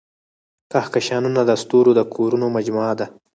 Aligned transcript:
کهکشانونه 0.71 1.41
د 1.45 1.51
ستورو 1.61 1.91
د 1.95 2.01
کورونو 2.13 2.45
مجموعه 2.55 2.93
ده. 2.99 3.07